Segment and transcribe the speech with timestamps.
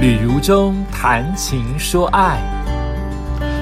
[0.00, 2.40] 旅如中谈情说爱，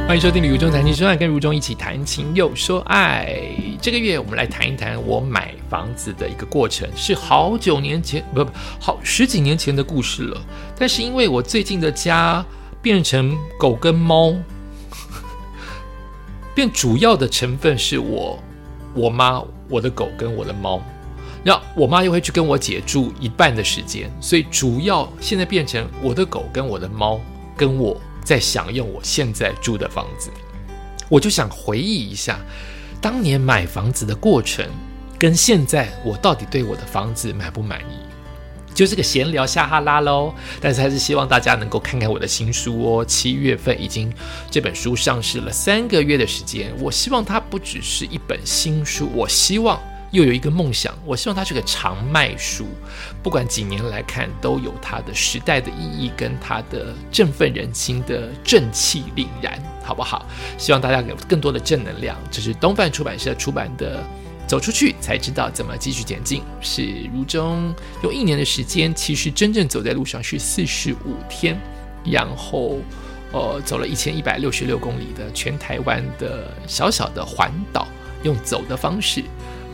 [0.06, 3.36] 欢迎收听《旅如中谈情说爱》，跟如中一起谈情又说爱。
[3.82, 10.40] 这个月我们来谈一谈我买房子的一个过程，是好久年前，不不，好十几年前的故事了。
[10.76, 12.46] 但是因为我最近的家
[12.80, 14.32] 变成狗跟猫，
[16.54, 18.38] 变主要的成分是我、
[18.94, 20.80] 我妈、我的狗跟我的猫。
[21.44, 27.20] 然后我妈又会去跟我姐住一半的时间，所以主要现在变成我的狗跟我的猫
[27.56, 30.30] 跟我在享用我现在住的房子。
[31.08, 32.38] 我就想回忆一下
[33.00, 34.66] 当年买房子的过程，
[35.16, 38.74] 跟现在我到底对我的房子满不满意？
[38.74, 40.34] 就是个闲聊下哈拉喽。
[40.60, 43.04] 但是还是希望大家能够看看我的新书哦。
[43.04, 44.12] 七月份已经
[44.50, 49.80] 这本书上市了三个月的时间，我希望它不只是一本新书，我希望。
[50.10, 52.66] 又有一个梦想，我希望它是个长卖书，
[53.22, 60.26] 不管几年来看，都有它的时代的意义跟它的振奋人心的正气凛然，好不好？
[60.58, 62.14] 希望大家有更多的正能量。
[62.30, 64.00] 这是东范出版社出版的
[64.46, 71.58] 《走出去才知道怎么继续前进》，是如中用一年的时间，其实真正走在路上是四十五天，
[72.04, 72.80] 然后
[73.32, 77.88] 呃走了一千一百六十六公里的全台湾的小小的环岛，
[78.24, 79.24] 用走的方式。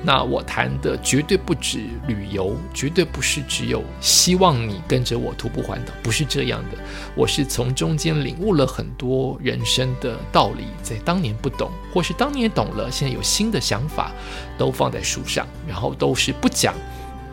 [0.06, 6.77] 那我谈的绝对不止旅游，绝对不是只有希望你跟着我徒步环岛，不是这样的。
[7.14, 14.12] 我是从中间领悟了很多人生的道理，在当年不懂，或是当年懂了，现在有新的想法，
[14.58, 16.75] 都放在书上，然后都是不讲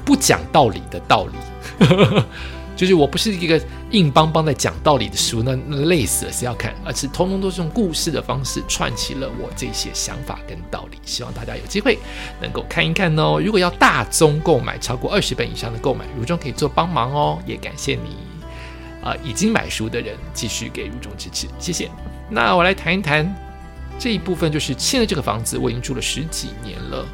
[0.05, 1.85] 不讲道理的道理。
[2.81, 6.73] 就是我不是一个硬邦邦在讲道理的书，那那累死了，谁要看？
[6.83, 10.97] 而是通通都是用故事的方式串起了我这些想法跟道理。
[11.05, 11.99] 希望大家有机会
[12.41, 13.39] 能够看一看哦。
[13.39, 17.37] 如果要大宗购买超过二十本以上的购买，如中可以做帮忙哦。
[17.45, 18.17] 也感谢你
[19.03, 21.87] 啊，已经买书的人继续给如中支持，谢谢。
[22.31, 23.31] 那我来谈一谈
[23.99, 27.05] 这一部分，就是现在这个房子我已经住了十几年了。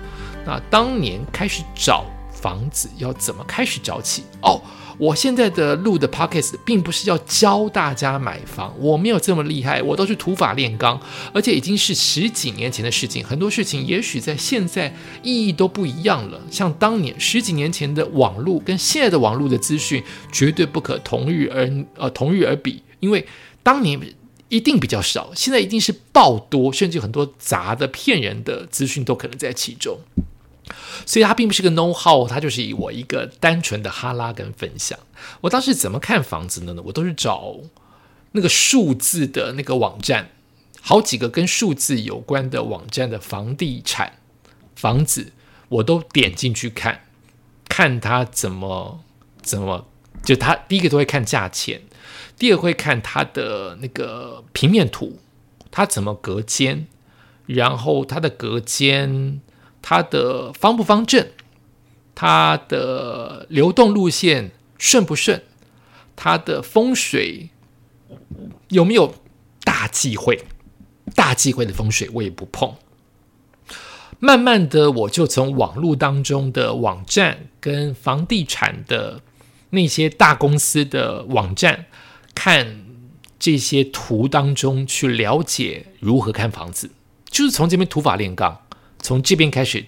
[0.46, 2.06] 那当年开始找
[2.42, 4.62] 房子要怎么开始找起哦？
[5.00, 11.00] 我现在的录的 podcast 并不是要教大家买房，我没有这么厉害，我都是土法炼钢，
[11.32, 16.42] 而且已经是十几年前的事情，很多事情也许在现在意义都不一样了。
[16.50, 23.24] 像当年十几年前的网络跟现在的网络的资讯绝对不可同日而呃同日而比，因为
[23.62, 24.00] 当年
[24.50, 30.00] 一定比较少，现在一定是爆多，甚至很多杂的骗人的资讯都可能在其中。
[31.06, 34.98] 所以它并不是个 know how，它就是以我一个单纯的哈拉跟分享。
[35.42, 36.82] 我当时怎么看房子的呢？
[36.86, 37.56] 我都是找
[38.34, 40.30] 那个数字的那个网站，
[40.82, 44.20] 好几个跟数字有关的网站的房地产
[44.76, 45.32] 房子，
[45.70, 47.06] 我都点进去看，
[47.68, 49.04] 看它怎么
[49.42, 49.88] 怎么，
[50.24, 51.82] 就它第一个都会看价钱，
[52.38, 55.20] 第二会看它的那个平面图，
[55.72, 56.88] 它怎么隔间，
[57.46, 59.42] 然后它的隔间。
[59.90, 61.26] 它的方不方正，
[62.14, 65.42] 它的流动路线顺不顺，
[66.14, 67.52] 它的风水
[68.68, 69.16] 有没有
[69.64, 70.44] 大忌讳？
[71.16, 72.76] 大忌讳的风水我也不碰。
[74.20, 79.22] 慢慢的，我就从网络当中的网站跟房地产的
[79.70, 81.86] 那些大公司的网站
[82.36, 82.84] 看
[83.40, 86.92] 这些图当中去了解如何看房子，
[87.30, 88.64] 就是从这边土法炼钢。
[89.08, 89.86] 从这边开始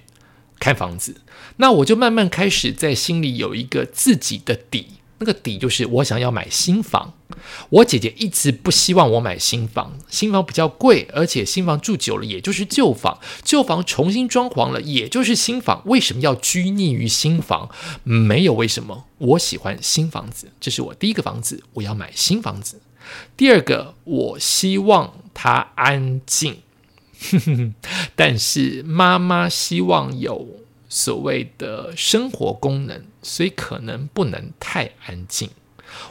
[0.62, 1.20] 看房子，
[1.58, 4.88] 那我就慢慢开始在心里有一个自己的底，
[5.18, 7.12] 那个底就是我想要买新房。
[7.70, 15.82] 我姐姐一直不希望我买新房，新房比较贵，而且新房住久了也就是旧房，旧房重新装潢了也就是新房。
[15.88, 17.70] 为什么要拘泥于新房？
[18.04, 22.82] 没有为什么，我喜欢新房子，这是我第一个房子，我要买新房子。
[23.36, 26.62] 第二个，我希望它安静。
[27.22, 27.74] 哼 哼
[28.16, 30.48] 但是妈妈希望有
[30.88, 35.50] 所谓的生活功能，所以可能不能太安静。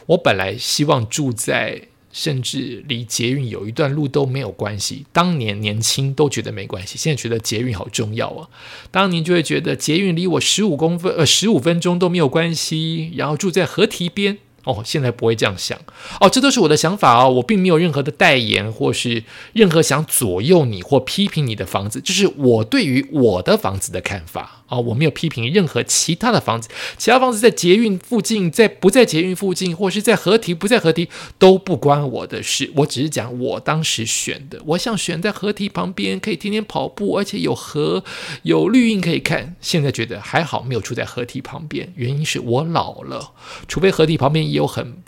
[0.07, 5.07] 我本来希望住在甚至离捷运有一段路都没有关系。
[5.13, 8.49] 当年年轻都觉得没关系，现在觉得捷运好重要啊。
[8.91, 14.39] 当年就会觉得捷运离我十五公分呃十五分钟都没有关系，然后住在河堤边。
[14.69, 15.79] 哦，现在不会这样想
[16.21, 19.25] 哦，这都是我的想法哦，我并没有任何的代言或是
[19.55, 24.58] 任何想左右你或批评你的房子，就是我对于我的房子的看法。
[24.69, 32.71] 啊，我没有批评任何其他的房子，其他房子在捷运附近，在不在捷运附近，或是在河堤不在河堤，都不关我的事。
[32.77, 38.05] 我只是讲我当时选的，我想选在河堤旁边，可以天天跑步，而且有河
[38.43, 39.57] 有绿荫可以看。
[39.61, 43.33] 现在觉得还好，没有住在河堤旁边，原因是我老了，
[43.67, 45.03] 除非河堤旁边也有很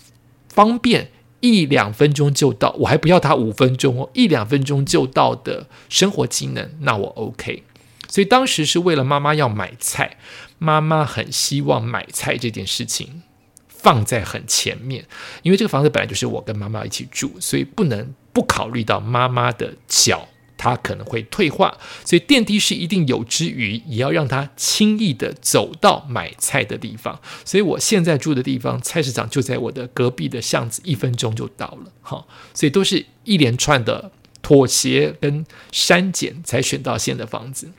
[0.49, 1.11] 方便
[1.41, 7.63] 一两分钟就到，我还不要它五分钟哦，一两分钟就到的生活机能，那我 OK。
[8.11, 10.19] 所以当时是为了妈妈要买菜，
[10.59, 13.23] 妈妈很希望买菜这件事情
[13.69, 15.07] 放在很前面，
[15.43, 20.29] 因为这个房子本来就是我跟妈妈一起住，所以不能不考虑到妈妈的脚。
[20.63, 27.19] 她可能会退化，所以电梯是一定有之余，也要让她轻易的走到买菜的地方。
[27.47, 31.91] 所以我现在住的地方，菜市场就在我的隔壁的巷子，一分钟就到了。
[32.03, 37.71] 哈，所以都是一连串的妥协跟删减，才选到现在的房子。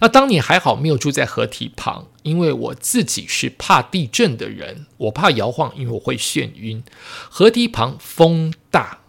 [0.00, 6.82] 那当年还好没有住在河堤旁，因为我自己是怕地震的人，我怕摇晃，因为我会眩晕。
[7.28, 9.00] 河堤旁风大。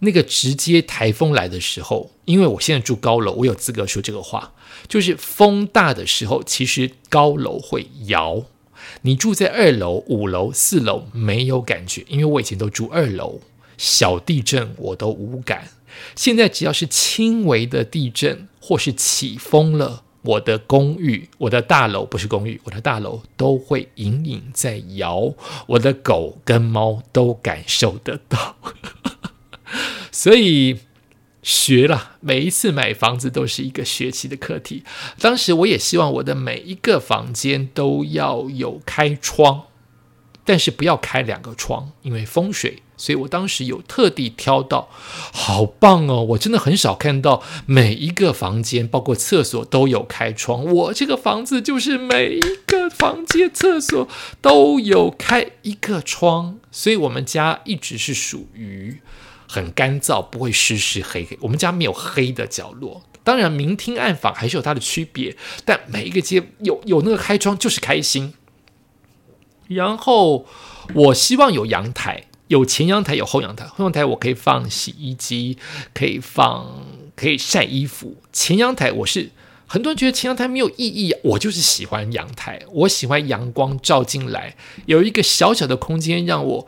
[0.00, 4.52] 那个直接台风来的时候，因为我现在住高楼，我有资格说这个话。
[4.86, 8.44] 就是风大的时候，其实高楼会摇。
[9.02, 13.40] 你住在二楼、五楼、四楼没有感觉，因为我以前都住二楼，
[13.78, 15.68] 小地震我都无感。
[16.14, 25.32] 现在只要是轻微的地震或是起风了，我的公寓、我的大楼不是公寓，我的大楼都会隐隐在摇。
[25.68, 28.56] 我的狗跟猫都感受得到。
[30.12, 30.80] 所以
[31.42, 34.82] 学了，每一次买房子都是一个学习的课题。
[35.20, 39.66] 当时我也希望我的每一个房间都要有开窗，
[40.44, 42.82] 但是不要开两个窗，因为风水。
[42.96, 44.88] 所以我当时有特地挑到，
[45.32, 46.22] 好棒哦！
[46.30, 50.64] 我真的很少看到每一个房间，包括厕所都有开窗。
[50.64, 54.08] 我这个房子就是每一个房间、厕所
[54.40, 59.00] 都有开一个窗，所以我们家一直是属于。
[59.48, 61.38] 很干燥，不会湿湿黑黑。
[61.40, 63.04] 我们家没有黑的角落。
[63.22, 68.34] 当然，明厅暗访还是有它的区别，但每一个街有有那个开窗就是开心。
[69.68, 70.46] 然后，
[70.96, 73.64] 我希望有阳台，有前阳台，有后阳台。
[73.66, 75.58] 后阳台我可以放洗衣机，
[75.92, 76.84] 可以放
[77.14, 78.16] 可以晒衣服。
[78.32, 79.30] 前阳台我是
[79.66, 84.56] 很多人觉得前阳台没有意义，我就是喜欢阳台，我喜欢阳光照进来，
[84.86, 86.66] 有一个小小的空间让我。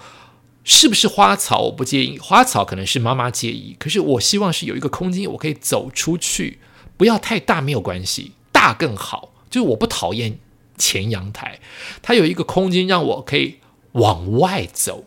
[0.70, 6.58] 是不是花草我不介意，花草可能是妈妈介意，可是我希望是有一个空间，我可以走出去，
[6.98, 9.32] 不要太大没有关系，大更好。
[9.48, 10.38] 就是我不讨厌
[10.76, 11.58] 前阳台，
[12.02, 13.54] 它有一个空间让我可以
[13.92, 15.06] 往外走，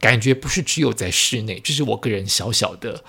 [0.00, 1.60] 感觉不是只有在室内。
[1.62, 3.02] 这是我个人小小的，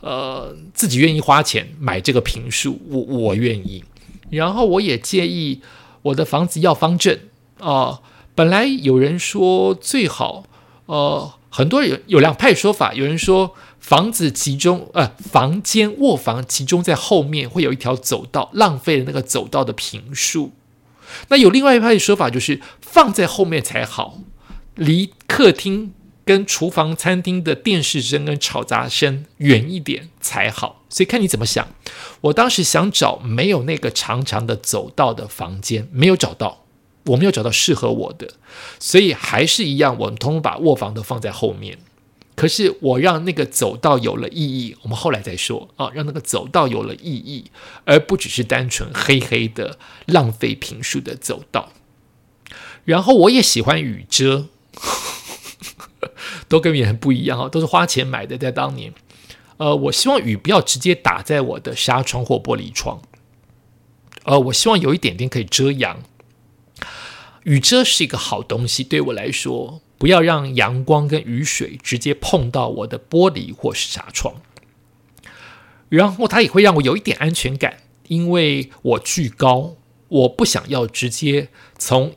[0.00, 3.84] 呃，自己愿意花钱买这个平数，我我愿意。
[4.30, 5.60] 然后我也介意
[6.02, 7.18] 我的房子要方正
[7.58, 8.00] 啊。
[8.34, 10.44] 本来有人说最好。
[10.86, 20.50] 呃，很多人有两派说法，有人说房子集中，呃，房间卧房集中在后面，会有一条走道，浪费了那个走道的平数。
[21.28, 24.18] 那有另外一派的说法，就是放在后面才好，
[24.74, 25.92] 离客厅
[26.30, 30.84] 跟厨房、餐厅的电视声跟吵杂声远一点才好。
[30.88, 31.66] 所以看你怎么想。
[32.20, 36.64] 我当时想找没有那个长长的走道的房间，没有找到。
[37.06, 38.34] 我没有找到适合我的，
[38.78, 41.78] 所以还是一样，我们通通把卧房都放在后面。
[42.36, 47.50] 可是我让那个走道有了意义，我们后来再说啊，让那个走道有了意义，
[47.84, 51.72] 而不只是单纯黑黑的浪费平数的走道。
[52.84, 54.46] 然后我也喜欢雨遮，
[56.50, 58.92] 都跟别人不一样啊，都是花钱买的，在当年。
[59.56, 63.00] 呃，我希望雨不要直接打在我的纱窗或玻璃窗，
[64.24, 66.02] 呃，我希望有一点点可以遮阳。
[67.44, 74.34] 雨遮是一个好东西，对我来说，不要让阳光跟雨水直接碰到我的玻璃或是纱窗。
[75.88, 77.78] 然后它也会让我有一点安全感，
[78.08, 79.76] 因为我巨高，
[80.08, 82.14] 我不想要直接从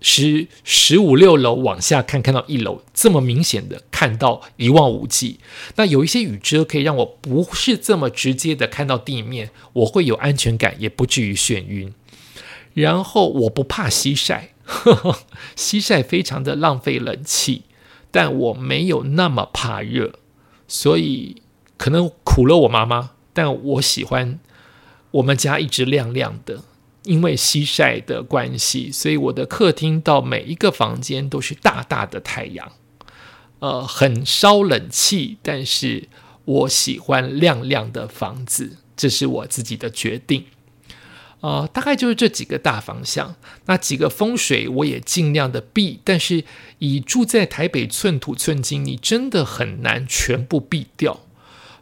[0.00, 5.40] 十十五六楼往下看，看到一楼这么明显的看到一望无际。
[5.76, 11.92] 那有一些雨遮可以让我不是这么直接的看到地面，我会有安全感，也不至于眩晕。
[12.74, 14.52] 然后我不怕西晒。
[14.68, 15.20] 呵 呵
[15.54, 17.62] 西晒非常的浪费冷气，
[18.10, 20.14] 但我没有那么怕热，
[20.66, 21.40] 所以
[21.76, 23.12] 可能苦了我妈妈。
[23.32, 24.40] 但我喜欢
[25.12, 26.64] 我们家一直亮亮的，
[27.06, 32.72] 因为西晒的关系，所以我的客厅到每一个房间都是大大的太阳。
[33.60, 36.08] 呃，很烧冷气，但是
[36.44, 40.44] 我喜欢亮亮的房子，这是我自己的决定。
[41.40, 43.36] 呃，大概就是这几个大方向。
[43.66, 46.44] 那几个风水我也尽量的避，但是
[46.80, 51.20] 以住在台北寸土寸金，你真的很难全部避掉。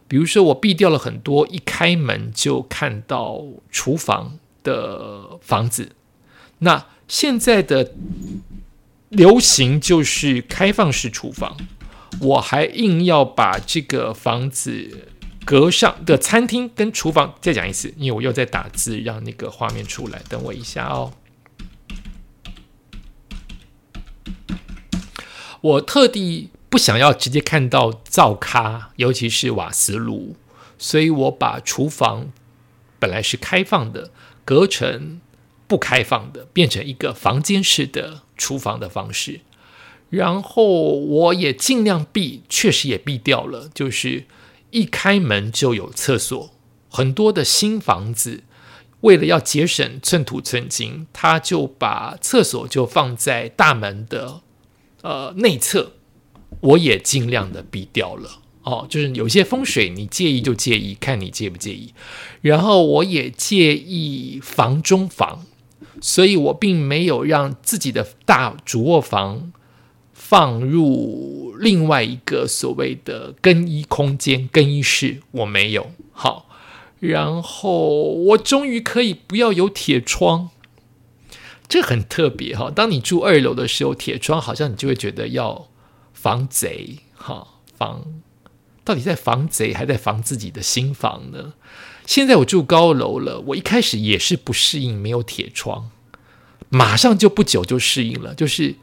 [0.07, 5.93] 比如说，我避掉了很多一开门就看到厨房的房子。
[6.59, 7.93] 那现在的
[9.07, 11.55] 流行就是开放式厨房，
[12.19, 15.07] 我还硬要把这个房子
[15.45, 20.21] 隔上的餐厅跟厨房再讲一次，因为我又在打字，让那个画面出来。
[20.27, 21.13] 等我一下哦。
[25.61, 30.35] 我特地不想要直接看到灶咖，尤其是瓦斯炉，
[30.77, 32.31] 所以我把厨房
[32.99, 34.11] 本来是开放的，
[34.45, 35.19] 隔成
[35.67, 39.41] 不开放的，变成一个房间式的厨房的方式。
[40.11, 40.63] 然后
[40.99, 44.25] 我也尽量避，确实也避掉了，就是
[44.69, 46.51] 一开门就有厕所。
[46.89, 48.43] 很多的新房子
[49.01, 54.41] 为了要节省寸土寸金，他就把厕所就放在大门的。
[55.01, 55.93] 呃，内侧
[56.61, 61.93] 我也尽量的避掉了哦，就是有些风水你介意就介意，看你介不介意。
[62.41, 65.45] 然后我也介意房中房，
[66.01, 69.53] 所以我并没有让自己的大主卧房
[70.11, 75.91] 放入另外一个所谓的更衣空间、更衣室，我没有。
[76.11, 76.49] 好，
[76.99, 80.49] 然后我终于可以不要有铁窗。
[81.67, 85.67] 这很特别哈，当你住二楼的时候，铁窗好像你就会觉得要
[86.13, 88.03] 防贼哈，防
[88.85, 91.53] 到底在防贼还在防自己的新房呢？
[92.05, 95.89] 现在我住高楼了，我一开始也是不适应没有铁窗，
[96.69, 98.75] 马上就不久就适应了，就是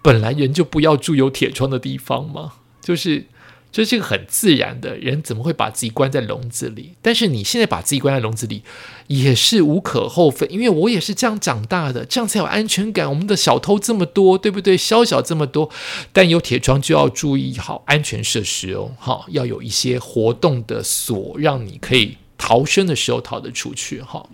[0.00, 3.26] 本来人就不要住有铁窗的地方嘛，就是。
[3.70, 6.94] 这是个很自然的人，怎么会把自己关在笼子里？
[7.02, 8.62] 但是你现在把自己关在笼子里，
[9.08, 13.08] 也是无可厚非，因为我也是这样长大的，这样才有安全感。
[13.08, 14.76] 我们的小偷这么多，对不对？
[14.76, 15.70] 宵小这么多，
[16.12, 24.26] 但有铁窗就要注意好安全设施哦，哈，要有一些活动的锁，让你可以逃生的时候逃得出去，哈。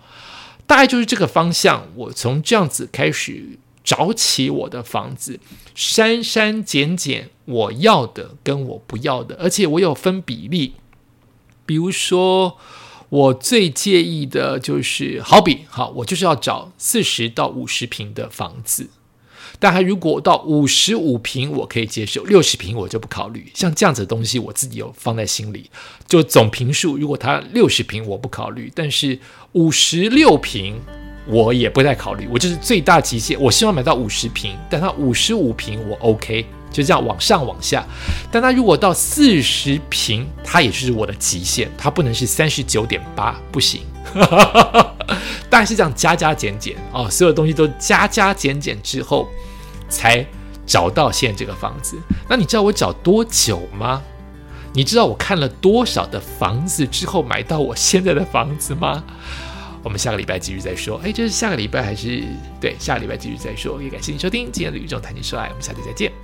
[0.66, 3.58] 大概就是这个方向，我从这样子开始。
[3.84, 5.38] 找起我的房子，
[5.74, 10.72] 删删减减，我要的跟我不要的，而且我有分比例。
[11.66, 12.58] 比如说，
[13.10, 18.88] 我最介意的就是，好比好，我就是要找四十到五十平的房子。
[19.60, 23.50] 但还如果到五十五平，我可以接受；六十平我就不考虑。
[23.54, 25.70] 像这样子的东西，我自己有放在心里。
[26.08, 29.20] 就总平数，如果它六十平，我不考虑；但是
[29.52, 30.80] 五十六平。
[31.26, 33.40] 我也不太考虑，我就是最大极限。
[33.40, 37.84] 我希望买到五十平，但它五十五平我 OK，就这样往上往下。
[38.30, 43.82] 但它如果到四十平，它也是我的极限，它不能是三十九点八，不行。
[45.48, 49.28] 大概是这样加加减减哦，所有东西都加加减减之后，
[49.88, 50.24] 才
[50.66, 51.96] 找到现在这个房子。
[52.28, 54.02] 那你知道我找多久吗？
[54.72, 59.04] 你知道我看了多少的房子之后买到我现在的房子吗？
[59.84, 60.98] 我们下个礼拜继续再说。
[61.04, 62.24] 哎，这是下个礼拜还是
[62.58, 62.74] 对？
[62.78, 63.82] 下个礼拜继续再说。
[63.82, 66.23] 也感谢你收听今天的宇宙谈情说爱，我们下期再见。